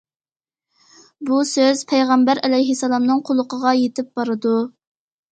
[1.29, 4.55] بۇ سۆز پەيغەمبەر ئەلەيھىسسالامنىڭ قۇلىقىغا يېتىپ بارىدۇ.